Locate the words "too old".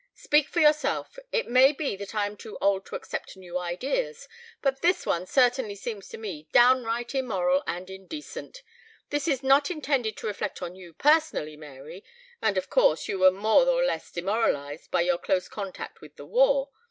2.35-2.87